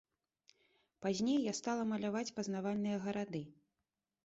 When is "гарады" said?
3.07-3.45